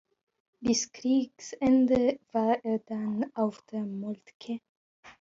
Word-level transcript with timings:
Bis 0.61 0.91
Kriegsende 0.91 2.19
war 2.31 2.57
er 2.65 2.79
dann 2.79 3.29
auf 3.35 3.61
der 3.71 3.83
"Moltke". 3.85 4.59